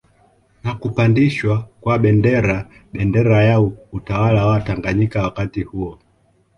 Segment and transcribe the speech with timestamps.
[0.63, 2.57] Na kupandishwa kwa Bendera
[2.93, 3.59] bendera ya
[3.97, 5.99] utawala wa Tanganyika wakati huo